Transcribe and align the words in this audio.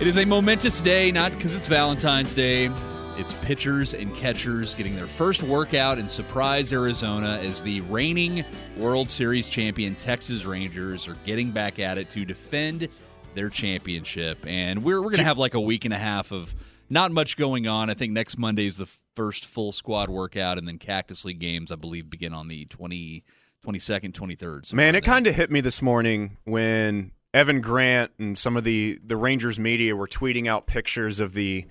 It 0.00 0.06
is 0.06 0.16
a 0.16 0.24
momentous 0.24 0.80
day, 0.80 1.10
not 1.10 1.32
because 1.32 1.56
it's 1.56 1.66
Valentine's 1.66 2.32
Day. 2.32 2.70
It's 3.16 3.34
pitchers 3.34 3.94
and 3.94 4.14
catchers 4.14 4.72
getting 4.74 4.94
their 4.94 5.08
first 5.08 5.42
workout 5.42 5.98
in 5.98 6.08
Surprise, 6.08 6.72
Arizona, 6.72 7.40
as 7.42 7.64
the 7.64 7.80
reigning 7.80 8.44
World 8.76 9.10
Series 9.10 9.48
champion 9.48 9.96
Texas 9.96 10.44
Rangers 10.44 11.08
are 11.08 11.16
getting 11.26 11.50
back 11.50 11.80
at 11.80 11.98
it 11.98 12.10
to 12.10 12.24
defend 12.24 12.86
their 13.34 13.48
championship. 13.48 14.46
And 14.46 14.84
we're, 14.84 14.98
we're 14.98 15.10
going 15.10 15.16
to 15.16 15.24
have 15.24 15.36
like 15.36 15.54
a 15.54 15.60
week 15.60 15.84
and 15.84 15.92
a 15.92 15.98
half 15.98 16.30
of 16.30 16.54
not 16.88 17.10
much 17.10 17.36
going 17.36 17.66
on. 17.66 17.90
I 17.90 17.94
think 17.94 18.12
next 18.12 18.38
Monday 18.38 18.68
is 18.68 18.76
the 18.76 18.86
first 19.16 19.46
full 19.46 19.72
squad 19.72 20.10
workout, 20.10 20.58
and 20.58 20.68
then 20.68 20.78
Cactus 20.78 21.24
League 21.24 21.40
games, 21.40 21.72
I 21.72 21.76
believe, 21.76 22.08
begin 22.08 22.32
on 22.32 22.46
the 22.46 22.66
20, 22.66 23.24
22nd, 23.66 24.12
23rd. 24.12 24.72
Man, 24.74 24.94
it 24.94 25.02
kind 25.02 25.26
of 25.26 25.34
hit 25.34 25.50
me 25.50 25.60
this 25.60 25.82
morning 25.82 26.36
when 26.44 27.10
Evan 27.34 27.60
Grant 27.60 28.12
and 28.18 28.38
some 28.38 28.56
of 28.56 28.64
the, 28.64 28.98
the 29.04 29.16
Rangers 29.16 29.58
media 29.58 29.94
were 29.94 30.08
tweeting 30.08 30.46
out 30.46 30.66
pictures 30.66 31.20
of 31.20 31.34
the 31.34 31.66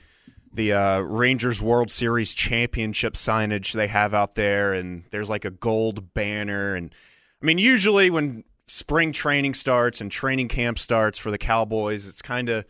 the 0.54 0.74
uh, 0.74 1.00
Rangers 1.00 1.62
World 1.62 1.92
Series 1.92 2.34
championship 2.34 3.14
signage 3.14 3.73
they 3.73 3.88
have 3.88 4.14
out 4.14 4.36
there, 4.36 4.73
and 4.73 5.04
there's 5.12 5.30
like 5.30 5.46
a 5.46 5.52
gold 5.52 6.14
banner. 6.14 6.73
And 6.73 6.94
I 7.42 7.46
mean, 7.46 7.58
usually 7.58 8.09
when 8.09 8.44
spring 8.66 9.12
training 9.12 9.54
starts 9.54 10.02
and 10.02 10.12
training 10.12 10.48
camp 10.48 10.80
starts 10.80 11.20
for 11.20 11.31
the 11.31 11.38
Cowboys, 11.38 12.08
it's 12.08 12.22
kind 12.22 12.50
of 12.50 12.66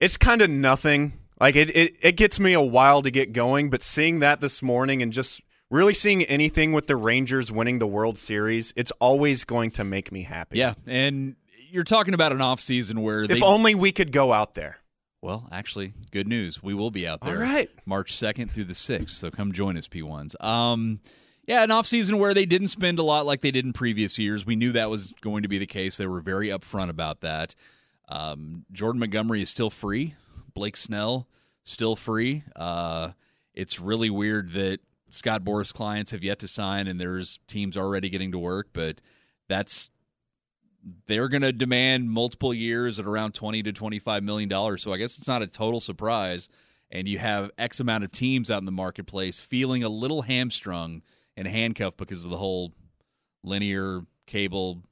it's 0.00 0.16
kind 0.16 0.42
of 0.42 0.50
nothing. 0.50 1.12
Like 1.40 1.54
it, 1.54 1.74
it, 1.76 1.96
it 2.00 2.12
gets 2.12 2.40
me 2.40 2.54
a 2.54 2.62
while 2.62 3.02
to 3.02 3.10
get 3.10 3.32
going, 3.32 3.70
but 3.70 3.82
seeing 3.82 4.20
that 4.20 4.40
this 4.40 4.62
morning 4.62 5.02
and 5.02 5.12
just 5.12 5.42
really 5.70 5.94
seeing 5.94 6.22
anything 6.24 6.72
with 6.72 6.86
the 6.86 6.96
Rangers 6.96 7.52
winning 7.52 7.78
the 7.78 7.86
World 7.86 8.16
Series, 8.16 8.72
it's 8.74 8.90
always 9.00 9.44
going 9.44 9.70
to 9.72 9.84
make 9.84 10.10
me 10.10 10.22
happy. 10.22 10.58
Yeah, 10.58 10.74
and 10.86 11.36
you're 11.70 11.84
talking 11.84 12.14
about 12.14 12.32
an 12.32 12.40
off 12.40 12.60
season 12.60 13.02
where 13.02 13.24
if 13.24 13.42
only 13.42 13.74
we 13.74 13.92
could 13.92 14.12
go 14.12 14.32
out 14.32 14.54
there. 14.54 14.78
Well, 15.22 15.48
actually, 15.50 15.94
good 16.12 16.28
news. 16.28 16.62
We 16.62 16.74
will 16.74 16.90
be 16.90 17.06
out 17.06 17.20
there. 17.20 17.36
All 17.36 17.42
right. 17.42 17.70
March 17.84 18.12
2nd 18.12 18.50
through 18.50 18.64
the 18.64 18.74
6th. 18.74 19.10
So 19.10 19.30
come 19.30 19.52
join 19.52 19.76
us, 19.76 19.88
P1s. 19.88 20.42
Um, 20.44 21.00
yeah, 21.46 21.62
an 21.62 21.70
off 21.70 21.86
season 21.86 22.18
where 22.18 22.34
they 22.34 22.46
didn't 22.46 22.68
spend 22.68 22.98
a 22.98 23.02
lot 23.02 23.24
like 23.26 23.40
they 23.40 23.50
did 23.50 23.64
in 23.64 23.72
previous 23.72 24.18
years. 24.18 24.44
We 24.44 24.56
knew 24.56 24.72
that 24.72 24.90
was 24.90 25.14
going 25.20 25.42
to 25.42 25.48
be 25.48 25.58
the 25.58 25.66
case. 25.66 25.96
They 25.96 26.06
were 26.06 26.20
very 26.20 26.48
upfront 26.48 26.90
about 26.90 27.22
that. 27.22 27.54
Um, 28.08 28.66
Jordan 28.72 29.00
Montgomery 29.00 29.42
is 29.42 29.50
still 29.50 29.70
free. 29.70 30.14
Blake 30.54 30.76
Snell 30.76 31.26
still 31.62 31.96
free. 31.96 32.44
Uh, 32.54 33.10
it's 33.54 33.80
really 33.80 34.10
weird 34.10 34.52
that 34.52 34.78
Scott 35.10 35.42
Boras 35.42 35.72
clients 35.72 36.10
have 36.10 36.22
yet 36.22 36.40
to 36.40 36.48
sign 36.48 36.86
and 36.86 37.00
there's 37.00 37.38
teams 37.46 37.76
already 37.76 38.08
getting 38.08 38.32
to 38.32 38.38
work, 38.38 38.68
but 38.72 39.00
that's 39.48 39.90
they're 41.06 41.28
going 41.28 41.42
to 41.42 41.52
demand 41.52 42.10
multiple 42.10 42.54
years 42.54 42.98
at 42.98 43.06
around 43.06 43.34
20 43.34 43.62
to 43.64 43.72
25 43.72 44.22
million 44.22 44.48
dollars. 44.48 44.82
So 44.82 44.92
I 44.92 44.98
guess 44.98 45.18
it's 45.18 45.28
not 45.28 45.42
a 45.42 45.46
total 45.46 45.80
surprise 45.80 46.48
and 46.90 47.08
you 47.08 47.18
have 47.18 47.50
X 47.58 47.80
amount 47.80 48.04
of 48.04 48.12
teams 48.12 48.50
out 48.50 48.60
in 48.60 48.64
the 48.66 48.72
marketplace 48.72 49.40
feeling 49.40 49.82
a 49.82 49.88
little 49.88 50.22
hamstrung 50.22 51.02
and 51.36 51.48
handcuffed 51.48 51.96
because 51.96 52.24
of 52.24 52.30
the 52.30 52.36
whole 52.36 52.72
linear 53.42 54.02
cable 54.26 54.82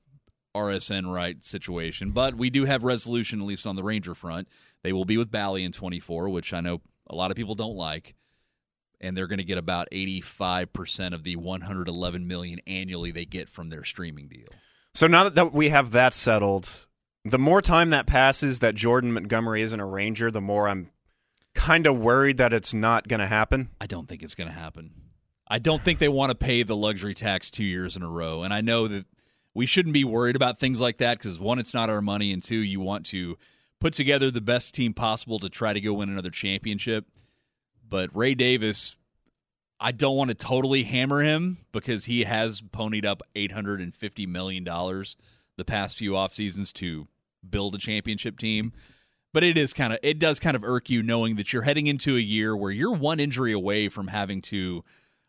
RSN 0.54 1.12
right 1.12 1.42
situation. 1.44 2.10
But 2.10 2.36
we 2.36 2.50
do 2.50 2.64
have 2.64 2.84
resolution, 2.84 3.40
at 3.40 3.46
least 3.46 3.66
on 3.66 3.76
the 3.76 3.82
Ranger 3.82 4.14
front. 4.14 4.48
They 4.82 4.92
will 4.92 5.04
be 5.04 5.16
with 5.16 5.30
Bally 5.30 5.64
in 5.64 5.72
24, 5.72 6.28
which 6.28 6.52
I 6.52 6.60
know 6.60 6.80
a 7.08 7.14
lot 7.14 7.30
of 7.30 7.36
people 7.36 7.54
don't 7.54 7.76
like. 7.76 8.14
And 9.00 9.16
they're 9.16 9.26
going 9.26 9.38
to 9.38 9.44
get 9.44 9.58
about 9.58 9.88
85% 9.92 11.12
of 11.12 11.24
the 11.24 11.36
111 11.36 12.26
million 12.26 12.60
annually 12.66 13.10
they 13.10 13.24
get 13.24 13.48
from 13.48 13.68
their 13.68 13.84
streaming 13.84 14.28
deal. 14.28 14.46
So 14.94 15.08
now 15.08 15.28
that 15.28 15.52
we 15.52 15.70
have 15.70 15.90
that 15.90 16.14
settled, 16.14 16.86
the 17.24 17.38
more 17.38 17.60
time 17.60 17.90
that 17.90 18.06
passes 18.06 18.60
that 18.60 18.76
Jordan 18.76 19.12
Montgomery 19.12 19.62
isn't 19.62 19.80
a 19.80 19.84
Ranger, 19.84 20.30
the 20.30 20.40
more 20.40 20.68
I'm 20.68 20.90
kind 21.54 21.86
of 21.86 21.98
worried 21.98 22.36
that 22.36 22.52
it's 22.52 22.72
not 22.72 23.08
going 23.08 23.20
to 23.20 23.26
happen. 23.26 23.70
I 23.80 23.86
don't 23.86 24.08
think 24.08 24.22
it's 24.22 24.36
going 24.36 24.48
to 24.48 24.54
happen. 24.54 24.92
I 25.48 25.58
don't 25.58 25.82
think 25.82 25.98
they 25.98 26.08
want 26.08 26.30
to 26.30 26.36
pay 26.36 26.62
the 26.62 26.76
luxury 26.76 27.14
tax 27.14 27.50
two 27.50 27.64
years 27.64 27.96
in 27.96 28.02
a 28.02 28.08
row. 28.08 28.42
And 28.44 28.54
I 28.54 28.60
know 28.60 28.86
that 28.88 29.06
we 29.52 29.66
shouldn't 29.66 29.92
be 29.92 30.04
worried 30.04 30.36
about 30.36 30.58
things 30.58 30.80
like 30.80 30.98
that 30.98 31.18
because, 31.18 31.38
one, 31.40 31.58
it's 31.58 31.74
not 31.74 31.90
our 31.90 32.00
money, 32.00 32.32
and 32.32 32.42
two, 32.42 32.56
you 32.56 32.80
want 32.80 33.06
to 33.06 33.36
put 33.80 33.92
together 33.92 34.30
the 34.30 34.40
best 34.40 34.74
team 34.74 34.94
possible 34.94 35.38
to 35.40 35.48
try 35.48 35.72
to 35.72 35.80
go 35.80 35.92
win 35.92 36.08
another 36.08 36.30
championship. 36.30 37.06
But 37.88 38.14
Ray 38.16 38.34
Davis 38.34 38.96
I 39.80 39.92
don't 39.92 40.16
want 40.16 40.28
to 40.28 40.34
totally 40.34 40.84
hammer 40.84 41.22
him 41.22 41.58
because 41.72 42.04
he 42.06 42.24
has 42.24 42.62
ponied 42.62 43.04
up 43.04 43.22
$850 43.34 44.28
million 44.28 44.64
the 44.64 45.64
past 45.64 45.98
few 45.98 46.16
off 46.16 46.32
seasons 46.32 46.72
to 46.74 47.08
build 47.48 47.74
a 47.74 47.78
championship 47.78 48.38
team. 48.38 48.72
But 49.32 49.42
it 49.42 49.58
is 49.58 49.72
kind 49.72 49.92
of 49.92 49.98
it 50.02 50.20
does 50.20 50.38
kind 50.38 50.54
of 50.54 50.62
irk 50.62 50.90
you 50.90 51.02
knowing 51.02 51.34
that 51.36 51.52
you're 51.52 51.62
heading 51.62 51.88
into 51.88 52.16
a 52.16 52.20
year 52.20 52.56
where 52.56 52.70
you're 52.70 52.94
one 52.94 53.18
injury 53.18 53.52
away 53.52 53.88
from 53.88 54.06
having 54.06 54.40
to, 54.42 54.84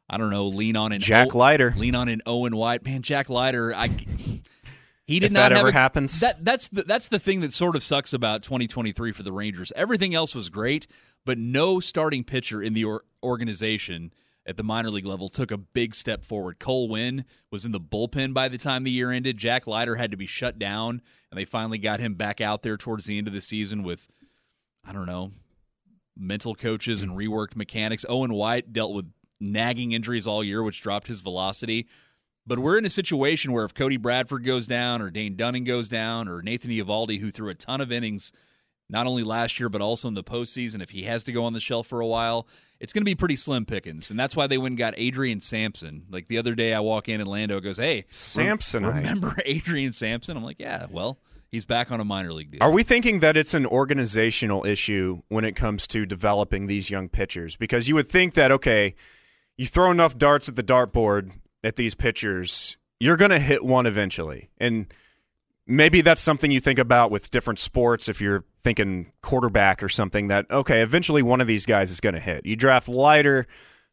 I 0.07 0.17
don't 0.17 0.29
know, 0.29 0.45
lean 0.45 0.75
on 0.75 0.91
an 0.91 1.01
Jack 1.01 1.33
o- 1.33 1.39
Leiter, 1.39 1.73
lean 1.75 1.95
on 1.95 2.07
an 2.07 2.21
Owen 2.27 2.55
White. 2.55 2.85
Man, 2.85 3.01
Jack 3.01 3.29
Leiter, 3.31 3.73
I 3.75 3.87
he 5.07 5.19
did 5.19 5.27
if 5.27 5.31
not 5.31 5.49
that 5.49 5.57
ever 5.57 5.69
a, 5.69 5.73
happens. 5.73 6.19
That 6.19 6.45
that's 6.45 6.67
the 6.67 6.83
that's 6.83 7.07
the 7.07 7.17
thing 7.17 7.41
that 7.41 7.51
sort 7.51 7.75
of 7.75 7.81
sucks 7.81 8.13
about 8.13 8.43
2023 8.43 9.11
for 9.11 9.23
the 9.23 9.31
Rangers. 9.31 9.73
Everything 9.75 10.13
else 10.13 10.35
was 10.35 10.49
great, 10.49 10.85
but 11.25 11.39
no 11.39 11.79
starting 11.79 12.23
pitcher 12.23 12.61
in 12.61 12.75
the 12.75 12.85
or- 12.85 13.05
organization 13.23 14.13
at 14.45 14.57
the 14.57 14.63
minor 14.63 14.89
league 14.89 15.05
level 15.05 15.29
took 15.29 15.51
a 15.51 15.57
big 15.57 15.95
step 15.95 16.23
forward. 16.23 16.59
Cole 16.59 16.87
Winn 16.87 17.25
was 17.51 17.65
in 17.65 17.71
the 17.71 17.79
bullpen 17.79 18.33
by 18.33 18.47
the 18.47 18.57
time 18.57 18.83
the 18.83 18.91
year 18.91 19.11
ended. 19.11 19.37
Jack 19.37 19.65
Leiter 19.67 19.95
had 19.95 20.11
to 20.11 20.17
be 20.17 20.27
shut 20.27 20.59
down, 20.59 21.01
and 21.31 21.39
they 21.39 21.45
finally 21.45 21.77
got 21.77 21.99
him 21.99 22.13
back 22.13 22.41
out 22.41 22.61
there 22.61 22.77
towards 22.77 23.05
the 23.05 23.17
end 23.17 23.27
of 23.27 23.33
the 23.33 23.41
season 23.41 23.83
with, 23.83 24.07
I 24.83 24.93
don't 24.93 25.07
know, 25.07 25.31
mental 26.15 26.55
coaches 26.55 27.01
and 27.01 27.13
reworked 27.13 27.55
mechanics. 27.55 28.05
Owen 28.07 28.33
White 28.33 28.71
dealt 28.71 28.93
with 28.93 29.11
nagging 29.39 29.91
injuries 29.91 30.27
all 30.27 30.43
year, 30.43 30.63
which 30.63 30.81
dropped 30.81 31.07
his 31.07 31.21
velocity. 31.21 31.87
But 32.47 32.59
we're 32.59 32.77
in 32.77 32.85
a 32.85 32.89
situation 32.89 33.51
where 33.51 33.65
if 33.65 33.73
Cody 33.73 33.97
Bradford 33.97 34.45
goes 34.45 34.67
down, 34.67 35.01
or 35.01 35.09
Dane 35.09 35.35
Dunning 35.35 35.63
goes 35.63 35.89
down, 35.89 36.27
or 36.27 36.43
Nathan 36.43 36.69
Eovaldi, 36.69 37.19
who 37.19 37.31
threw 37.31 37.49
a 37.49 37.55
ton 37.55 37.81
of 37.81 37.91
innings 37.91 38.31
not 38.89 39.07
only 39.07 39.23
last 39.23 39.59
year 39.59 39.69
but 39.69 39.81
also 39.81 40.07
in 40.07 40.13
the 40.13 40.23
postseason, 40.23 40.81
if 40.81 40.91
he 40.91 41.03
has 41.03 41.23
to 41.25 41.31
go 41.31 41.43
on 41.45 41.53
the 41.53 41.59
shelf 41.59 41.87
for 41.87 42.01
a 42.01 42.07
while, 42.07 42.47
it's 42.79 42.93
going 42.93 43.01
to 43.01 43.05
be 43.05 43.15
pretty 43.15 43.35
slim 43.35 43.65
pickings, 43.65 44.11
and 44.11 44.19
that's 44.19 44.35
why 44.35 44.47
they 44.47 44.57
went 44.57 44.73
and 44.73 44.77
got 44.77 44.93
Adrian 44.97 45.39
Sampson. 45.39 46.05
Like 46.09 46.27
the 46.27 46.37
other 46.37 46.55
day, 46.55 46.73
I 46.73 46.79
walk 46.81 47.09
in 47.09 47.21
and 47.21 47.29
Lando 47.29 47.59
goes, 47.59 47.77
"Hey, 47.77 48.05
Sampson, 48.09 48.85
I 48.85 48.97
remember 48.97 49.35
Adrian 49.45 49.91
Sampson?" 49.91 50.37
I'm 50.37 50.43
like, 50.43 50.59
"Yeah, 50.59 50.87
well." 50.89 51.19
He's 51.51 51.63
back 51.63 51.89
on 51.89 52.01
a 52.01 52.03
minor 52.03 52.33
league 52.33 52.51
deal. 52.51 52.61
Are 52.61 52.71
we 52.71 52.83
thinking 52.83 53.21
that 53.21 53.37
it's 53.37 53.53
an 53.53 53.65
organizational 53.65 54.65
issue 54.65 55.21
when 55.29 55.45
it 55.45 55.53
comes 55.53 55.87
to 55.87 56.05
developing 56.05 56.67
these 56.67 56.89
young 56.89 57.07
pitchers? 57.07 57.55
Because 57.55 57.87
you 57.87 57.95
would 57.95 58.09
think 58.09 58.33
that 58.33 58.51
okay, 58.51 58.93
you 59.55 59.65
throw 59.65 59.89
enough 59.89 60.17
darts 60.17 60.49
at 60.49 60.57
the 60.57 60.63
dartboard 60.63 61.31
at 61.63 61.77
these 61.77 61.95
pitchers, 61.95 62.75
you're 62.99 63.15
going 63.17 63.31
to 63.31 63.39
hit 63.39 63.63
one 63.63 63.85
eventually. 63.85 64.49
And 64.57 64.87
maybe 65.67 66.01
that's 66.01 66.21
something 66.21 66.51
you 66.51 66.59
think 66.59 66.79
about 66.79 67.11
with 67.11 67.31
different 67.31 67.59
sports 67.59 68.07
if 68.07 68.21
you're 68.21 68.43
thinking 68.61 69.11
quarterback 69.21 69.83
or 69.83 69.89
something 69.89 70.27
that 70.27 70.45
okay 70.51 70.81
eventually 70.81 71.21
one 71.21 71.41
of 71.41 71.47
these 71.47 71.65
guys 71.65 71.91
is 71.91 71.99
going 71.99 72.15
to 72.15 72.21
hit. 72.21 72.45
You 72.45 72.55
draft 72.55 72.87
Leiter 72.87 73.47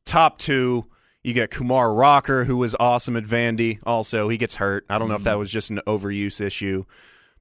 top 0.05 0.38
two 0.38 0.85
you 1.23 1.32
get 1.32 1.50
kumar 1.50 1.94
rocker 1.94 2.44
who 2.44 2.56
was 2.56 2.75
awesome 2.81 3.17
at 3.17 3.25
vandy 3.25 3.79
also 3.85 4.29
he 4.29 4.37
gets 4.37 4.56
hurt. 4.56 4.85
I 4.88 4.99
don't 4.99 5.08
know 5.08 5.14
if 5.14 5.25
that 5.25 5.31
mm-hmm. 5.32 5.38
was 5.38 5.50
just 5.50 5.70
an 5.70 5.81
overuse 5.87 6.41
issue. 6.41 6.85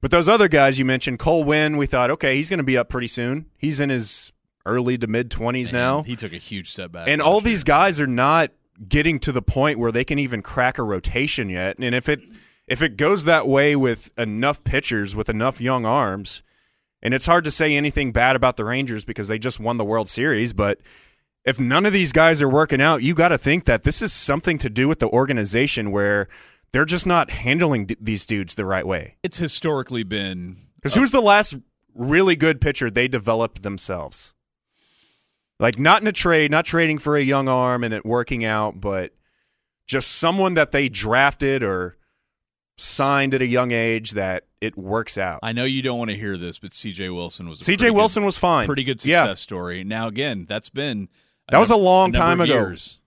But 0.00 0.10
those 0.10 0.28
other 0.28 0.48
guys 0.48 0.78
you 0.78 0.84
mentioned 0.84 1.18
cole 1.18 1.44
winn 1.44 1.76
we 1.76 1.86
thought 1.86 2.10
okay 2.10 2.36
he's 2.36 2.48
going 2.48 2.58
to 2.58 2.64
be 2.64 2.78
up 2.78 2.88
pretty 2.88 3.08
soon. 3.08 3.46
He's 3.58 3.80
in 3.80 3.90
his 3.90 4.32
early 4.64 4.96
to 4.96 5.06
mid 5.06 5.30
20s 5.30 5.72
now. 5.72 6.02
he 6.02 6.16
took 6.16 6.32
a 6.32 6.38
huge 6.38 6.70
step 6.70 6.92
back 6.92 7.08
and 7.08 7.20
all 7.20 7.34
year. 7.34 7.42
these 7.42 7.64
guys 7.64 8.00
are 8.00 8.06
not 8.06 8.50
getting 8.88 9.18
to 9.20 9.32
the 9.32 9.42
point 9.42 9.78
where 9.78 9.92
they 9.92 10.04
can 10.04 10.18
even 10.18 10.42
crack 10.42 10.78
a 10.78 10.82
rotation 10.82 11.48
yet. 11.48 11.76
And 11.78 11.94
if 11.94 12.08
it 12.08 12.20
if 12.66 12.82
it 12.82 12.96
goes 12.96 13.24
that 13.24 13.48
way 13.48 13.76
with 13.76 14.10
enough 14.16 14.64
pitchers 14.64 15.14
with 15.14 15.28
enough 15.28 15.60
young 15.60 15.84
arms, 15.84 16.42
and 17.02 17.14
it's 17.14 17.26
hard 17.26 17.44
to 17.44 17.50
say 17.50 17.76
anything 17.76 18.12
bad 18.12 18.36
about 18.36 18.56
the 18.56 18.64
Rangers 18.64 19.04
because 19.04 19.28
they 19.28 19.38
just 19.38 19.58
won 19.58 19.76
the 19.76 19.84
World 19.84 20.08
Series, 20.08 20.52
but 20.52 20.78
if 21.44 21.58
none 21.58 21.84
of 21.84 21.92
these 21.92 22.12
guys 22.12 22.40
are 22.40 22.48
working 22.48 22.80
out, 22.80 23.02
you 23.02 23.14
got 23.14 23.28
to 23.28 23.38
think 23.38 23.64
that 23.64 23.82
this 23.82 24.00
is 24.00 24.12
something 24.12 24.58
to 24.58 24.70
do 24.70 24.86
with 24.86 25.00
the 25.00 25.08
organization 25.08 25.90
where 25.90 26.28
they're 26.72 26.84
just 26.84 27.06
not 27.06 27.30
handling 27.30 27.86
d- 27.86 27.96
these 28.00 28.24
dudes 28.26 28.54
the 28.54 28.64
right 28.64 28.86
way. 28.86 29.16
It's 29.22 29.38
historically 29.38 30.04
been 30.04 30.56
because 30.76 30.94
who's 30.94 31.10
the 31.10 31.20
last 31.20 31.56
really 31.94 32.36
good 32.36 32.60
pitcher 32.60 32.90
they 32.90 33.08
developed 33.08 33.62
themselves. 33.62 34.34
Like 35.58 35.78
not 35.78 36.02
in 36.02 36.08
a 36.08 36.12
trade, 36.12 36.50
not 36.50 36.64
trading 36.64 36.98
for 36.98 37.16
a 37.16 37.22
young 37.22 37.48
arm 37.48 37.84
and 37.84 37.92
it 37.92 38.06
working 38.06 38.44
out, 38.44 38.80
but 38.80 39.12
just 39.86 40.12
someone 40.12 40.54
that 40.54 40.72
they 40.72 40.88
drafted 40.88 41.62
or 41.62 41.96
signed 42.82 43.34
at 43.34 43.42
a 43.42 43.46
young 43.46 43.70
age 43.72 44.12
that 44.12 44.44
it 44.60 44.76
works 44.76 45.16
out. 45.18 45.40
I 45.42 45.52
know 45.52 45.64
you 45.64 45.82
don't 45.82 45.98
want 45.98 46.10
to 46.10 46.16
hear 46.16 46.36
this, 46.36 46.58
but 46.58 46.72
C.J. 46.72 47.08
Wilson 47.10 47.48
was 47.48 47.60
C.J. 47.60 47.90
Wilson 47.90 48.22
good, 48.22 48.26
was 48.26 48.36
fine. 48.38 48.66
pretty 48.66 48.84
good 48.84 49.00
success 49.00 49.26
Yeah. 49.26 49.34
story. 49.34 49.84
Now 49.84 50.08
again, 50.08 50.46
that's 50.48 50.68
been 50.68 51.08
That 51.50 51.58
was 51.58 51.70
a 51.70 51.76
long 51.76 52.10
number 52.10 52.18
time 52.26 52.40
ago. 52.40 52.52
years. 52.54 53.00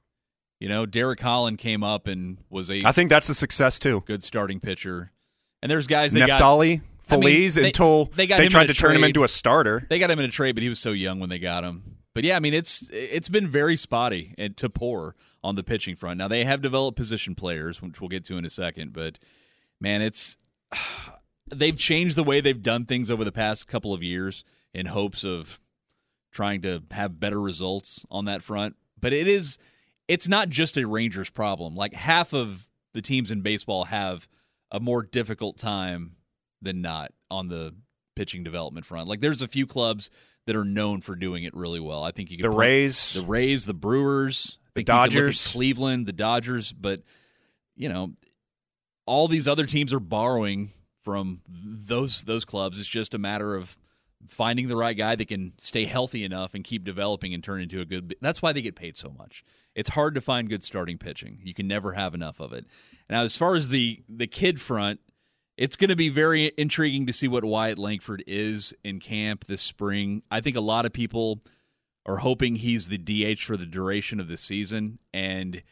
You 0.59 0.69
know, 0.69 0.85
Derek 0.85 1.19
Holland 1.19 1.57
came 1.57 1.83
up 1.83 2.07
and 2.07 2.37
was 2.49 2.71
a 2.71 2.81
I 2.85 2.91
think 2.91 3.09
that's 3.09 3.29
a 3.29 3.33
success 3.35 3.77
too. 3.79 4.03
good 4.07 4.23
starting 4.23 4.59
pitcher. 4.59 5.11
And 5.61 5.69
there's 5.71 5.87
guys 5.87 6.13
they 6.13 6.19
got 6.25 6.39
Neftali, 6.39 6.61
I 6.61 6.67
mean, 6.67 6.81
Feliz 7.03 7.55
they- 7.55 7.67
until 7.67 8.05
they 8.15 8.23
in 8.23 8.49
tried 8.49 8.69
a 8.69 8.73
to 8.73 8.73
turn 8.73 8.95
him 8.95 9.03
into 9.03 9.23
a 9.23 9.27
starter. 9.27 9.85
they 9.89 9.99
got 9.99 10.09
him 10.11 10.19
in 10.19 10.25
a 10.25 10.29
trade, 10.31 10.53
but 10.55 10.63
he 10.63 10.69
was 10.69 10.79
so 10.79 10.91
young 10.91 11.19
when 11.19 11.29
they 11.29 11.39
got 11.39 11.63
him. 11.63 11.97
But 12.13 12.23
yeah, 12.23 12.37
I 12.37 12.39
mean 12.39 12.53
it's 12.53 12.89
it's 12.93 13.27
been 13.29 13.47
very 13.47 13.75
spotty 13.75 14.33
and 14.37 14.55
to 14.57 14.69
poor 14.69 15.15
on 15.43 15.55
the 15.55 15.63
pitching 15.63 15.95
front. 15.97 16.17
Now 16.17 16.27
they 16.29 16.45
have 16.45 16.61
developed 16.61 16.95
position 16.97 17.35
players, 17.35 17.81
which 17.81 17.99
we'll 17.99 18.07
get 18.09 18.23
to 18.25 18.37
in 18.37 18.45
a 18.45 18.49
second, 18.49 18.93
but 18.93 19.19
man, 19.79 20.01
it's 20.01 20.37
they've 21.53 21.77
changed 21.77 22.15
the 22.15 22.23
way 22.23 22.41
they've 22.41 22.61
done 22.61 22.85
things 22.85 23.11
over 23.11 23.23
the 23.23 23.31
past 23.31 23.67
couple 23.67 23.93
of 23.93 24.03
years 24.03 24.43
in 24.73 24.87
hopes 24.87 25.23
of 25.23 25.59
trying 26.31 26.61
to 26.61 26.83
have 26.91 27.19
better 27.19 27.39
results 27.39 28.05
on 28.11 28.25
that 28.25 28.41
front. 28.41 28.75
But 28.99 29.13
it 29.13 29.27
is 29.27 29.57
it's 30.07 30.27
not 30.27 30.49
just 30.49 30.77
a 30.77 30.85
Rangers 30.85 31.29
problem. 31.29 31.75
Like 31.75 31.93
half 31.93 32.33
of 32.33 32.67
the 32.93 33.01
teams 33.01 33.31
in 33.31 33.41
baseball 33.41 33.85
have 33.85 34.27
a 34.71 34.79
more 34.79 35.03
difficult 35.03 35.57
time 35.57 36.15
than 36.61 36.81
not 36.81 37.11
on 37.29 37.47
the 37.47 37.73
pitching 38.15 38.43
development 38.43 38.85
front. 38.85 39.07
Like 39.07 39.19
there's 39.19 39.41
a 39.41 39.47
few 39.47 39.65
clubs 39.65 40.09
that 40.45 40.55
are 40.55 40.65
known 40.65 41.01
for 41.01 41.15
doing 41.15 41.43
it 41.43 41.55
really 41.55 41.79
well. 41.79 42.03
I 42.03 42.11
think 42.11 42.31
you 42.31 42.37
could 42.37 42.51
The 42.51 42.55
Rays, 42.55 43.13
the 43.13 43.21
Rays, 43.21 43.65
the 43.65 43.73
Brewers, 43.73 44.59
The 44.73 44.81
think 44.81 44.89
you 44.89 44.93
could 44.93 44.93
look 44.93 45.05
at 45.05 45.09
Dodgers. 45.11 45.47
Cleveland, 45.47 46.05
the 46.05 46.13
Dodgers, 46.13 46.71
but 46.71 47.01
you 47.75 47.89
know, 47.89 48.13
all 49.05 49.27
these 49.27 49.47
other 49.47 49.65
teams 49.65 49.93
are 49.93 49.99
borrowing 49.99 50.71
from 51.01 51.41
those 51.47 52.23
those 52.23 52.45
clubs. 52.45 52.79
It's 52.79 52.89
just 52.89 53.13
a 53.13 53.19
matter 53.19 53.55
of 53.55 53.77
finding 54.27 54.67
the 54.67 54.75
right 54.75 54.97
guy 54.97 55.15
that 55.15 55.27
can 55.27 55.53
stay 55.57 55.85
healthy 55.85 56.23
enough 56.23 56.53
and 56.53 56.63
keep 56.63 56.83
developing 56.83 57.33
and 57.33 57.43
turn 57.43 57.61
into 57.61 57.81
a 57.81 57.85
good. 57.85 58.15
That's 58.21 58.41
why 58.41 58.53
they 58.53 58.61
get 58.61 58.75
paid 58.75 58.97
so 58.97 59.13
much. 59.17 59.43
It's 59.75 59.89
hard 59.89 60.15
to 60.15 60.21
find 60.21 60.49
good 60.49 60.63
starting 60.63 60.97
pitching. 60.97 61.39
You 61.43 61.53
can 61.53 61.67
never 61.67 61.93
have 61.93 62.13
enough 62.13 62.39
of 62.39 62.53
it. 62.53 62.65
Now, 63.09 63.23
as 63.23 63.37
far 63.37 63.55
as 63.55 63.69
the 63.69 64.03
the 64.09 64.27
kid 64.27 64.59
front, 64.59 64.99
it's 65.57 65.75
going 65.75 65.89
to 65.89 65.95
be 65.95 66.09
very 66.09 66.51
intriguing 66.57 67.05
to 67.05 67.13
see 67.13 67.27
what 67.27 67.45
Wyatt 67.45 67.77
Langford 67.77 68.23
is 68.27 68.73
in 68.83 68.99
camp 68.99 69.45
this 69.45 69.61
spring. 69.61 70.23
I 70.31 70.41
think 70.41 70.55
a 70.55 70.61
lot 70.61 70.85
of 70.85 70.93
people 70.93 71.41
are 72.05 72.17
hoping 72.17 72.57
he's 72.57 72.87
the 72.87 72.97
DH 72.97 73.39
for 73.39 73.57
the 73.57 73.65
duration 73.65 74.19
of 74.19 74.27
the 74.27 74.37
season, 74.37 74.99
and 75.13 75.63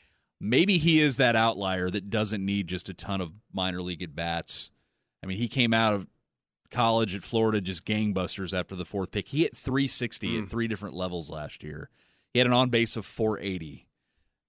maybe 0.44 0.78
he 0.78 1.00
is 1.00 1.18
that 1.18 1.36
outlier 1.36 1.90
that 1.90 2.10
doesn't 2.10 2.45
need 2.45 2.68
just 2.68 2.90
a 2.90 2.94
ton 2.94 3.22
of 3.22 3.31
minor 3.54 3.81
league 3.81 4.04
at 4.04 4.13
bats. 4.13 4.69
I 5.24 5.25
mean, 5.25 5.38
he 5.38 5.48
came 5.48 5.74
out 5.74 5.94
of 5.94 6.07
college 6.69 7.16
at 7.16 7.24
Florida 7.24 7.62
just 7.62 7.86
gangbusters 7.86 8.57
after 8.57 8.75
the 8.75 8.84
fourth 8.84 9.12
pick. 9.12 9.30
He 9.30 9.44
hit 9.44 9.56
360 9.56 10.36
at 10.36 10.42
hmm. 10.42 10.48
three 10.48 10.68
different 10.68 10.95
levels 10.95 11.30
last 11.30 11.63
year. 11.63 11.90
He 12.34 12.40
had 12.40 12.48
an 12.48 12.54
on 12.54 12.69
base 12.69 12.98
of 12.98 13.06
480. 13.06 13.88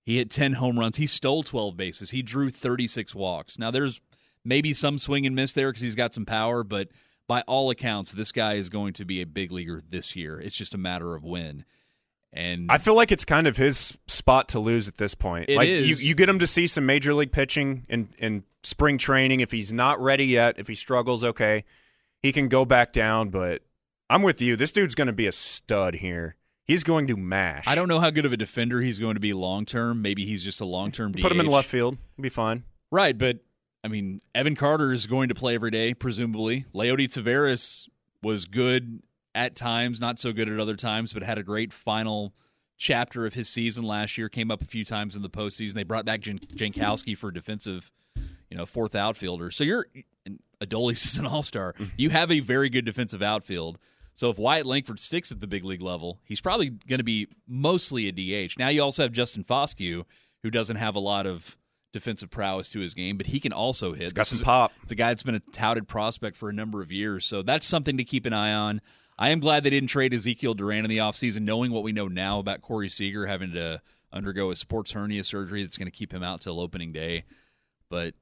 He 0.03 0.17
hit 0.19 0.31
10 0.31 0.55
home 0.55 0.79
runs. 0.79 0.97
He 0.97 1.07
stole 1.07 1.43
12 1.43 1.77
bases. 1.77 2.11
He 2.11 2.23
drew 2.23 2.51
36 2.51 3.15
walks. 3.15 3.59
Now, 3.59 3.71
there's 3.71 4.01
maybe 4.45 4.73
some 4.73 4.99
swing 4.99 5.27
and 5.27 5.37
miss 5.37 5.53
there 5.53 5.71
because 5.71 5.83
he's 5.83 5.95
got 5.95 6.13
some 6.13 6.27
power, 6.27 6.65
but 6.65 6.89
by 7.27 7.43
all 7.43 7.71
accounts, 7.71 8.13
this 8.13 8.33
guy 8.33 8.55
is 8.55 8.69
going 8.69 8.93
to 8.95 9.05
be 9.05 9.23
a 9.23 9.27
big 9.27 9.53
leaguer 9.53 9.81
this 9.89 10.15
year. 10.17 10.41
It's 10.41 10.57
just 10.57 10.75
a 10.75 10.79
matter 10.79 11.15
of 11.15 11.25
when. 11.25 11.65
And 12.35 12.71
I 12.71 12.79
feel 12.79 12.95
like 12.97 13.13
it's 13.13 13.25
kind 13.25 13.47
of 13.47 13.57
his 13.57 13.97
spot 14.09 14.49
to 14.51 14.59
lose 14.59 14.89
at 14.89 14.97
this 14.97 15.15
point. 15.15 15.49
It 15.49 15.57
like 15.57 15.69
is. 15.69 16.03
you, 16.03 16.09
you 16.09 16.15
get 16.17 16.29
him 16.29 16.41
to 16.41 16.47
see 16.47 16.67
some 16.67 16.85
major 16.85 17.15
league 17.15 17.31
pitching 17.31 17.87
in, 17.89 18.09
in 18.19 18.43
spring 18.65 18.99
training. 18.99 19.39
If 19.39 19.53
he's 19.53 19.73
not 19.73 20.01
ready 20.01 20.27
yet, 20.27 20.59
if 20.59 20.67
he 20.67 20.75
struggles, 20.75 21.23
okay, 21.23 21.65
he 22.23 22.33
can 22.33 22.49
go 22.49 22.65
back 22.65 22.93
down. 22.93 23.31
But 23.31 23.63
I'm 24.11 24.23
with 24.23 24.43
you. 24.43 24.57
This 24.57 24.73
dude's 24.73 24.97
going 24.97 25.07
to 25.07 25.13
be 25.13 25.29
a 25.29 25.33
stud 25.33 25.97
here. 25.97 26.35
He's 26.65 26.83
going 26.83 27.07
to 27.07 27.17
mash. 27.17 27.69
I 27.69 27.77
don't 27.77 27.89
know 27.89 28.01
how 28.01 28.11
good 28.11 28.25
of 28.25 28.33
a 28.33 28.37
defender 28.37 28.81
he's 28.81 28.99
going 28.99 29.15
to 29.15 29.21
be 29.21 29.33
long 29.33 29.65
term. 29.65 30.03
Maybe 30.03 30.27
he's 30.27 30.43
just 30.43 30.61
a 30.61 30.65
long 30.65 30.91
term 30.91 31.13
put 31.13 31.31
him 31.31 31.41
in 31.41 31.47
left 31.47 31.69
field. 31.69 31.99
He'll 32.17 32.23
be 32.23 32.31
fine. 32.31 32.65
Right, 32.91 33.17
but 33.17 33.39
I 33.85 33.89
mean, 33.89 34.21
Evan 34.35 34.57
Carter 34.57 34.93
is 34.93 35.07
going 35.07 35.29
to 35.29 35.35
play 35.35 35.55
every 35.55 35.71
day, 35.71 35.95
presumably. 35.95 36.65
Leody 36.75 37.07
Taveras 37.07 37.89
was 38.23 38.47
good 38.47 39.03
at 39.35 39.55
times, 39.57 40.01
not 40.01 40.19
so 40.19 40.33
good 40.33 40.49
at 40.49 40.59
other 40.61 40.77
times, 40.77 41.13
but 41.13 41.23
had 41.23 41.39
a 41.39 41.43
great 41.43 41.73
final 41.73 42.35
chapter 42.77 43.27
of 43.27 43.35
his 43.35 43.49
season 43.49 43.85
last 43.85 44.17
year. 44.19 44.29
Came 44.29 44.51
up 44.51 44.63
a 44.63 44.67
few 44.67 44.85
times 44.85 45.17
in 45.17 45.23
the 45.23 45.31
postseason. 45.31 45.75
They 45.75 45.83
brought 45.85 46.05
back 46.05 46.21
Jan- 46.21 46.39
Jankowski 46.39 47.17
for 47.17 47.31
defensive, 47.31 47.91
you 48.51 48.57
know, 48.57 48.67
fourth 48.67 48.95
outfielder. 48.95 49.51
So 49.51 49.65
you're 49.65 49.87
and 50.27 50.41
Adolis 50.61 51.05
is 51.05 51.19
an 51.19 51.27
all 51.27 51.43
star. 51.43 51.75
You 51.97 52.11
have 52.11 52.31
a 52.31 52.41
very 52.41 52.69
good 52.69 52.85
defensive 52.85 53.23
outfield. 53.23 53.79
So 54.17 54.31
if 54.31 54.39
Wyatt 54.39 54.65
Langford 54.67 55.01
sticks 55.01 55.33
at 55.33 55.41
the 55.41 55.49
big 55.49 55.65
league 55.65 55.83
level, 55.83 56.21
he's 56.25 56.41
probably 56.41 56.71
going 56.71 56.99
to 56.99 57.05
be 57.05 57.27
mostly 57.49 58.07
a 58.09 58.13
DH. 58.47 58.57
Now 58.59 58.69
you 58.69 58.81
also 58.81 59.03
have 59.03 59.11
Justin 59.11 59.43
Foscue, 59.43 60.05
who 60.45 60.51
doesn't 60.51 60.77
have 60.77 60.95
a 60.95 61.01
lot 61.01 61.27
of 61.27 61.57
defensive 61.93 62.31
prowess 62.31 62.71
to 62.71 62.81
his 62.81 62.95
game, 62.95 63.17
but 63.17 63.27
he 63.27 63.41
can 63.41 63.53
also 63.53 63.93
hit. 63.93 64.03
He's 64.03 64.13
got 64.13 64.23
This 64.23 64.29
some 64.29 64.37
is 64.37 64.43
pop. 64.43 64.73
It's 64.85 64.93
a 64.93 64.95
guy 64.97 65.09
that's 65.11 65.23
been 65.25 65.35
a 65.35 65.41
touted 65.53 65.89
prospect 65.89 66.37
for 66.37 66.49
a 66.49 66.53
number 66.53 66.81
of 66.81 66.93
years. 66.93 67.27
So 67.27 67.43
that's 67.43 67.67
something 67.67 67.97
to 67.97 68.05
keep 68.05 68.25
an 68.27 68.33
eye 68.33 68.53
on. 68.53 68.81
I 69.19 69.31
am 69.31 69.41
glad 69.41 69.63
they 69.63 69.71
didn't 69.71 69.91
trade 69.91 70.13
Ezekiel 70.13 70.55
Duran 70.55 70.85
in 70.85 70.91
the 70.91 70.99
offseason, 70.99 71.43
knowing 71.43 71.71
what 71.71 71.85
we 71.85 71.93
know 71.93 72.09
now 72.09 72.39
about 72.39 72.63
Corey 72.63 72.89
Seager 72.89 73.27
having 73.27 73.53
to 73.53 73.81
undergo 74.13 74.51
a 74.51 74.57
sports 74.57 74.93
hernia 74.93 75.25
surgery 75.25 75.63
that's 75.63 75.77
going 75.77 75.91
to 75.91 75.97
keep 75.97 76.13
him 76.13 76.23
out 76.23 76.41
till 76.41 76.61
opening 76.61 76.93
day. 76.93 77.25
But 77.89 78.15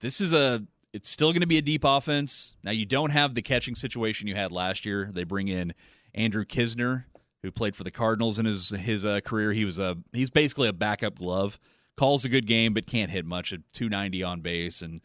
this 0.00 0.20
is 0.20 0.32
a 0.32 0.64
it's 0.92 1.10
still 1.10 1.32
going 1.32 1.42
to 1.42 1.46
be 1.46 1.58
a 1.58 1.62
deep 1.62 1.84
offense. 1.84 2.56
Now 2.62 2.70
you 2.70 2.86
don't 2.86 3.10
have 3.10 3.34
the 3.34 3.42
catching 3.42 3.74
situation 3.74 4.26
you 4.26 4.34
had 4.34 4.52
last 4.52 4.86
year. 4.86 5.10
They 5.12 5.24
bring 5.24 5.48
in 5.48 5.74
Andrew 6.14 6.44
Knizner, 6.44 7.04
who 7.42 7.50
played 7.50 7.76
for 7.76 7.84
the 7.84 7.90
Cardinals 7.90 8.38
in 8.38 8.46
his 8.46 8.70
his 8.70 9.04
uh, 9.04 9.20
career. 9.20 9.52
He 9.52 9.64
was 9.64 9.78
a 9.78 9.98
he's 10.12 10.30
basically 10.30 10.68
a 10.68 10.72
backup 10.72 11.18
glove. 11.18 11.58
Calls 11.96 12.24
a 12.24 12.28
good 12.28 12.46
game, 12.46 12.74
but 12.74 12.86
can't 12.86 13.10
hit 13.10 13.26
much. 13.26 13.52
At 13.52 13.60
290 13.72 14.22
on 14.22 14.40
base, 14.40 14.82
and 14.82 15.00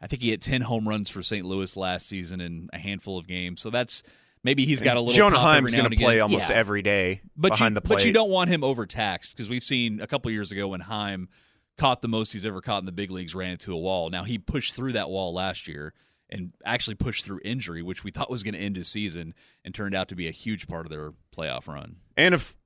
I 0.00 0.06
think 0.06 0.22
he 0.22 0.30
hit 0.30 0.40
10 0.40 0.62
home 0.62 0.88
runs 0.88 1.10
for 1.10 1.22
St. 1.22 1.44
Louis 1.44 1.76
last 1.76 2.06
season 2.06 2.40
in 2.40 2.68
a 2.72 2.78
handful 2.78 3.18
of 3.18 3.26
games. 3.26 3.60
So 3.60 3.70
that's 3.70 4.04
maybe 4.48 4.64
he's 4.64 4.80
got 4.80 4.96
a 4.96 5.00
little. 5.00 5.14
Jonah 5.14 5.38
Heim's 5.38 5.74
going 5.74 5.90
to 5.90 5.96
play 5.96 6.20
almost 6.20 6.48
Yeah. 6.48 6.54
every 6.56 6.80
day 6.80 7.20
but 7.36 7.52
behind 7.52 7.72
you, 7.72 7.74
the 7.74 7.80
plate. 7.82 7.96
But 7.96 8.04
you 8.06 8.12
don't 8.12 8.30
want 8.30 8.48
him 8.48 8.64
overtaxed 8.64 9.36
because 9.36 9.50
we've 9.50 9.62
seen 9.62 10.00
a 10.00 10.06
couple 10.06 10.30
years 10.30 10.50
ago 10.52 10.68
when 10.68 10.80
Heim 10.80 11.28
caught 11.76 12.00
the 12.00 12.08
most 12.08 12.32
he's 12.32 12.46
ever 12.46 12.62
caught 12.62 12.78
in 12.78 12.86
the 12.86 12.92
big 12.92 13.10
leagues, 13.10 13.34
ran 13.34 13.50
into 13.52 13.74
a 13.74 13.76
wall. 13.76 14.08
Now 14.08 14.24
he 14.24 14.38
pushed 14.38 14.74
through 14.74 14.92
that 14.94 15.10
wall 15.10 15.34
last 15.34 15.68
year 15.68 15.92
and 16.30 16.52
actually 16.64 16.94
pushed 16.94 17.24
through 17.26 17.40
injury, 17.44 17.82
which 17.82 18.04
we 18.04 18.10
thought 18.10 18.30
was 18.30 18.42
going 18.42 18.54
to 18.54 18.60
end 18.60 18.76
his 18.76 18.88
season, 18.88 19.34
and 19.64 19.74
turned 19.74 19.94
out 19.94 20.08
to 20.08 20.14
be 20.16 20.26
a 20.28 20.30
huge 20.32 20.66
part 20.66 20.86
of 20.86 20.90
their 20.90 21.12
playoff 21.36 21.68
run. 21.68 21.96
And 22.16 22.34
if 22.34 22.56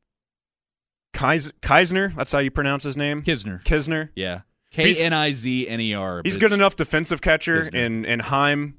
Kais- 1.12 1.52
Keisner, 1.60 2.14
that's 2.14 2.32
how 2.32 2.38
you 2.38 2.50
pronounce 2.50 2.84
his 2.84 2.96
name, 2.96 3.22
Knizner, 3.22 3.62
Knizner, 3.64 4.08
yeah, 4.16 4.40
K 4.70 4.94
N 5.02 5.12
I 5.12 5.32
Z 5.32 5.68
N 5.68 5.80
E 5.80 5.94
R. 5.94 6.22
he's 6.24 6.38
good 6.38 6.52
enough 6.52 6.74
defensive 6.76 7.20
catcher, 7.20 7.62
Knizner. 7.64 7.84
and 7.86 8.06
and 8.06 8.22
Heim 8.22 8.78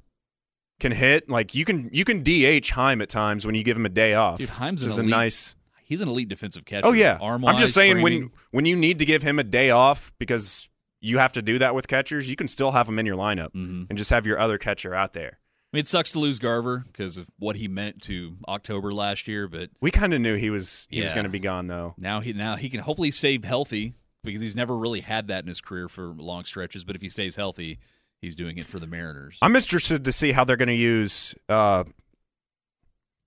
can 0.83 0.91
hit. 0.91 1.27
Like 1.29 1.55
you 1.55 1.65
can 1.65 1.89
you 1.91 2.05
can 2.05 2.21
DH 2.23 2.69
Heim 2.69 3.01
at 3.01 3.09
times 3.09 3.45
when 3.45 3.55
you 3.55 3.63
give 3.63 3.75
him 3.75 3.85
a 3.87 3.89
day 3.89 4.13
off. 4.13 4.37
Dude, 4.37 4.49
Heim's 4.49 4.83
an 4.83 4.89
is 4.91 4.97
a 4.99 5.03
nice. 5.03 5.55
He's 5.83 6.01
an 6.01 6.07
elite 6.09 6.29
defensive 6.29 6.63
catcher. 6.65 6.85
Oh 6.87 6.91
yeah, 6.91 7.17
arm 7.19 7.43
I'm 7.45 7.57
just 7.57 7.73
saying 7.73 8.01
when 8.01 8.29
when 8.51 8.65
you 8.65 8.75
need 8.75 8.99
to 8.99 9.05
give 9.05 9.21
him 9.23 9.39
a 9.39 9.43
day 9.43 9.69
off 9.71 10.13
because 10.19 10.69
you 11.01 11.17
have 11.17 11.33
to 11.33 11.41
do 11.41 11.57
that 11.59 11.75
with 11.75 11.87
catchers, 11.87 12.29
you 12.29 12.35
can 12.35 12.47
still 12.47 12.71
have 12.71 12.87
him 12.87 12.97
in 12.99 13.05
your 13.05 13.17
lineup 13.17 13.49
Mhm. 13.53 13.87
and 13.89 13.97
just 13.97 14.09
have 14.11 14.25
your 14.25 14.39
other 14.39 14.57
catcher 14.57 14.93
out 14.95 15.11
there. 15.13 15.39
I 15.73 15.77
mean, 15.77 15.81
it 15.81 15.87
sucks 15.87 16.11
to 16.13 16.19
lose 16.19 16.39
Garver 16.39 16.83
because 16.87 17.17
of 17.17 17.27
what 17.39 17.55
he 17.57 17.67
meant 17.67 18.01
to 18.03 18.37
October 18.47 18.93
last 18.93 19.27
year, 19.27 19.47
but 19.47 19.71
We 19.81 19.89
kind 19.91 20.13
of 20.13 20.21
knew 20.21 20.35
he 20.35 20.49
was 20.51 20.87
he 20.89 21.01
was 21.01 21.13
going 21.13 21.25
to 21.25 21.29
be 21.31 21.39
gone 21.39 21.67
though. 21.67 21.95
now 21.97 22.21
he 22.21 22.31
now 22.33 22.55
he 22.55 22.69
can 22.69 22.79
hopefully 22.79 23.11
stay 23.11 23.39
healthy 23.43 23.95
because 24.23 24.39
he's 24.41 24.55
never 24.55 24.77
really 24.77 25.01
had 25.01 25.27
that 25.27 25.43
in 25.43 25.47
his 25.47 25.59
career 25.59 25.89
for 25.89 26.05
long 26.07 26.45
stretches. 26.45 26.83
But 26.85 26.95
if 26.95 27.01
he 27.01 27.09
stays 27.09 27.35
healthy, 27.35 27.79
he's 28.23 28.35
doing 28.35 28.57
it 28.57 28.65
for 28.65 28.79
the 28.79 28.87
Mariners. 28.87 29.37
I'm 29.41 29.55
interested 29.55 30.05
to 30.05 30.11
see 30.11 30.31
how 30.31 30.43
they're 30.43 30.57
going 30.57 30.67
to 30.69 30.73
use. 30.73 31.35
Uh, 31.47 31.83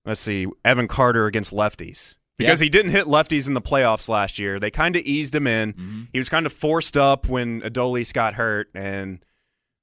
let's 0.05 0.21
see, 0.21 0.47
Evan 0.65 0.89
Carter 0.89 1.27
against 1.27 1.53
lefties 1.53 2.17
because 2.39 2.61
Yeah. 2.61 2.65
he 2.65 2.69
didn't 2.69 2.91
hit 2.93 3.07
lefties 3.07 3.47
in 3.47 3.55
the 3.55 3.61
playoffs 3.63 4.09
last 4.09 4.39
year. 4.39 4.59
They 4.59 4.71
kind 4.71 4.97
of 4.97 5.03
eased 5.03 5.35
him 5.35 5.47
in. 5.47 5.73
Mm-hmm. 5.75 6.03
He 6.13 6.19
was 6.19 6.29
kind 6.29 6.47
of 6.47 6.53
forced 6.53 6.97
up 6.97 7.29
when 7.29 7.61
Adolis 7.63 8.13
got 8.13 8.35
hurt, 8.35 8.69
and 8.75 9.25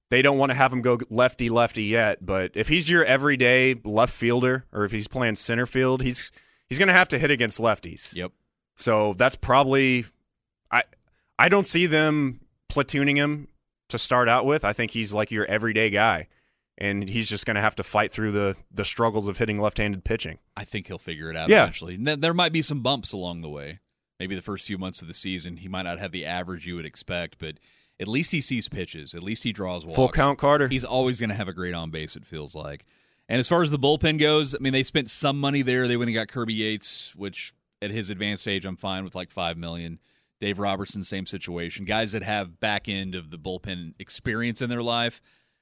they 0.09 0.21
don't 0.21 0.37
want 0.37 0.49
to 0.51 0.55
have 0.55 0.71
him 0.71 0.81
go 0.81 0.99
lefty 1.09 1.49
lefty 1.49 1.83
yet. 1.85 2.25
But 2.25 2.51
if 2.55 2.67
he's 2.67 2.89
your 2.89 3.03
everyday 3.05 3.75
left 3.83 4.13
fielder, 4.13 4.65
or 4.71 4.85
if 4.85 4.91
he's 4.91 5.07
playing 5.07 5.35
center 5.35 5.65
field, 5.65 6.01
he's 6.03 6.31
he's 6.69 6.77
going 6.77 6.87
to 6.87 6.93
have 6.93 7.07
to 7.09 7.19
hit 7.19 7.31
against 7.31 7.59
lefties. 7.59 8.15
Yep. 8.15 8.31
So 8.77 9.13
that's 9.13 9.35
probably 9.35 10.05
I 10.71 10.83
I 11.39 11.49
don't 11.49 11.65
see 11.67 11.85
them 11.87 12.39
platooning 12.71 13.15
him 13.17 13.47
to 13.93 13.99
start 13.99 14.27
out 14.29 14.45
with. 14.45 14.63
I 14.65 14.73
think 14.73 14.91
he's 14.91 15.13
like 15.13 15.31
your 15.31 15.45
everyday 15.45 15.89
guy. 15.89 16.27
and 16.77 17.07
he's 17.07 17.29
just 17.29 17.45
going 17.45 17.55
to 17.55 17.61
have 17.61 17.75
to 17.75 17.83
fight 17.83 18.11
through 18.11 18.31
the 18.31 18.55
the 18.71 18.83
struggles 18.83 19.27
of 19.27 19.37
hitting 19.37 19.59
left-handed 19.61 20.03
pitching. 20.03 20.39
I 20.57 20.63
think 20.65 20.87
he'll 20.87 20.97
figure 20.97 21.29
it 21.29 21.37
out 21.37 21.47
Yeah. 21.49 21.61
eventually. 21.63 21.95
There 21.97 22.33
might 22.33 22.51
be 22.51 22.63
some 22.63 22.81
bumps 22.81 23.13
along 23.13 23.41
the 23.41 23.49
way. 23.49 23.79
Maybe 24.19 24.33
the 24.35 24.41
first 24.41 24.65
few 24.65 24.77
months 24.79 25.01
of 25.01 25.07
the 25.07 25.13
season, 25.13 25.57
he 25.57 25.67
might 25.67 25.83
not 25.83 25.99
have 25.99 26.11
the 26.11 26.25
average 26.25 26.65
you 26.65 26.75
would 26.75 26.85
expect, 26.85 27.37
but 27.37 27.55
at 27.99 28.07
least 28.07 28.31
he 28.31 28.41
sees 28.41 28.67
pitches. 28.69 29.13
At 29.13 29.21
least 29.21 29.43
he 29.43 29.51
draws 29.51 29.85
walks. 29.85 29.95
Full 29.97 30.09
count, 30.09 30.39
Carter. 30.39 30.67
He's 30.67 30.83
always 30.83 31.19
going 31.19 31.29
to 31.29 31.35
have 31.35 31.47
a 31.47 31.53
great 31.53 31.75
on 31.75 31.91
base. 31.91 32.15
It 32.15 32.25
feels 32.25 32.55
like. 32.55 32.85
And 33.29 33.39
as 33.39 33.47
far 33.47 33.61
as 33.61 33.69
the 33.69 33.77
bullpen 33.79 34.17
goes, 34.19 34.55
I 34.55 34.57
mean, 34.59 34.73
they 34.73 34.81
spent 34.83 35.09
some 35.11 35.39
money 35.39 35.61
there. 35.61 35.87
They 35.87 35.95
went 35.97 36.09
and 36.09 36.15
got 36.15 36.27
Kirby 36.27 36.55
Yates, 36.55 37.13
which 37.15 37.53
at 37.83 37.91
his 37.91 38.09
advanced 38.09 38.47
age, 38.47 38.65
I'm 38.65 38.75
fine 38.77 39.03
with 39.03 39.13
like 39.13 39.29
five 39.29 39.57
million. 39.57 39.99
Dave 40.43 40.59
Robertson, 40.59 41.03
same 41.03 41.25
situation. 41.25 41.85
Guys 41.85 42.11
that 42.11 42.21
have 42.21 42.59
back 42.59 42.89
end 42.89 43.15
of 43.15 43.31
the 43.31 43.37
bullpen 43.37 43.93
experience 43.97 44.61
in 44.61 44.69
their 44.69 44.83
life. 44.83 45.21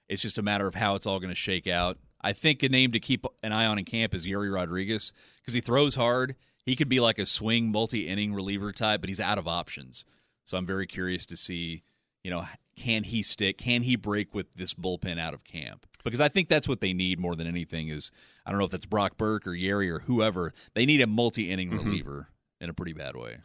It's 0.09 0.23
just 0.23 0.39
a 0.39 0.41
matter 0.41 0.65
of 0.65 0.73
how 0.73 0.95
it's 0.95 1.05
all 1.05 1.19
going 1.19 1.29
to 1.29 1.35
shake 1.35 1.67
out. 1.67 1.99
I 2.19 2.33
think 2.33 2.63
a 2.63 2.69
name 2.69 2.91
to 2.93 2.99
keep 2.99 3.27
an 3.43 3.51
eye 3.51 3.67
on 3.67 3.77
in 3.77 3.85
camp 3.85 4.15
is 4.15 4.25
Yerry 4.25 4.51
Rodriguez 4.51 5.13
because 5.39 5.53
he 5.53 5.61
throws 5.61 5.93
hard. 5.93 6.35
He 6.65 6.75
could 6.75 6.89
be 6.89 6.99
like 6.99 7.19
a 7.19 7.27
swing 7.27 7.71
multi 7.71 8.07
inning 8.07 8.33
reliever 8.33 8.71
type, 8.71 9.01
but 9.01 9.09
he's 9.09 9.19
out 9.19 9.37
of 9.37 9.47
options. 9.47 10.03
So 10.45 10.57
I'm 10.57 10.65
very 10.65 10.87
curious 10.87 11.27
to 11.27 11.37
see, 11.37 11.83
you 12.23 12.31
know, 12.31 12.47
can 12.75 13.03
he 13.03 13.21
stick? 13.21 13.59
Can 13.59 13.83
he 13.83 13.95
break 13.95 14.33
with 14.33 14.51
this 14.55 14.73
bullpen 14.73 15.19
out 15.19 15.35
of 15.35 15.43
camp? 15.43 15.85
Because 16.03 16.21
I 16.21 16.27
think 16.27 16.47
that's 16.47 16.67
what 16.67 16.81
they 16.81 16.93
need 16.93 17.19
more 17.19 17.35
than 17.35 17.45
anything 17.45 17.89
is 17.89 18.11
I 18.47 18.49
don't 18.49 18.57
know 18.57 18.65
if 18.65 18.71
that's 18.71 18.87
Brock 18.87 19.15
Burke 19.15 19.45
or 19.45 19.51
Yerry 19.51 19.91
or 19.91 19.99
whoever. 19.99 20.53
They 20.73 20.87
need 20.87 21.01
a 21.01 21.07
multi 21.07 21.51
inning 21.51 21.69
mm-hmm. 21.69 21.85
reliever 21.85 22.29
in 22.59 22.71
a 22.71 22.73
pretty 22.73 22.93
bad 22.93 23.15
way. 23.15 23.37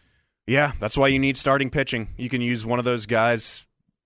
Yeah, 0.46 0.72
that's 0.78 0.96
why 0.96 1.08
you 1.08 1.18
need 1.18 1.36
starting 1.36 1.70
pitching. 1.70 2.08
You 2.16 2.28
can 2.28 2.40
use 2.40 2.64
one 2.64 2.78
of 2.78 2.84
those 2.84 3.06
guys 3.06 3.64